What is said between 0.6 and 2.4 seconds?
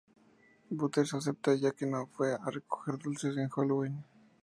Butters acepta ya que no fue